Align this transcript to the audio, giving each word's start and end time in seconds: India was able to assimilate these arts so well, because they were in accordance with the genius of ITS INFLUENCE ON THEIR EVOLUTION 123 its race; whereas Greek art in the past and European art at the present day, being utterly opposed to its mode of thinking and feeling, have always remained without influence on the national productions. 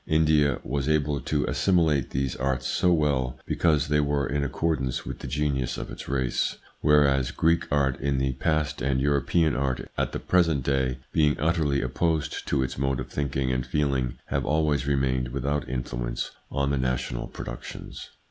India 0.07 0.57
was 0.63 0.89
able 0.89 1.21
to 1.21 1.45
assimilate 1.45 2.09
these 2.09 2.35
arts 2.37 2.65
so 2.65 2.91
well, 2.91 3.37
because 3.45 3.87
they 3.87 3.99
were 3.99 4.25
in 4.25 4.43
accordance 4.43 5.05
with 5.05 5.19
the 5.19 5.27
genius 5.27 5.77
of 5.77 5.91
ITS 5.91 6.01
INFLUENCE 6.01 6.57
ON 6.81 6.89
THEIR 6.89 7.01
EVOLUTION 7.05 7.37
123 7.37 7.53
its 7.53 7.69
race; 7.69 7.69
whereas 7.69 7.69
Greek 7.69 7.71
art 7.71 7.99
in 8.01 8.17
the 8.17 8.33
past 8.43 8.81
and 8.81 8.99
European 8.99 9.55
art 9.55 9.87
at 9.99 10.11
the 10.11 10.17
present 10.19 10.63
day, 10.63 10.97
being 11.13 11.39
utterly 11.39 11.83
opposed 11.83 12.47
to 12.47 12.63
its 12.63 12.79
mode 12.79 12.99
of 12.99 13.11
thinking 13.11 13.51
and 13.51 13.63
feeling, 13.63 14.17
have 14.25 14.43
always 14.43 14.87
remained 14.87 15.27
without 15.27 15.69
influence 15.69 16.31
on 16.49 16.71
the 16.71 16.79
national 16.79 17.27
productions. 17.27 18.09